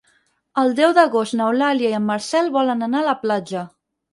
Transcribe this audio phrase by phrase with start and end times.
[0.61, 3.67] El deu d'agost n'Eulàlia i en Marcel volen anar a la platja.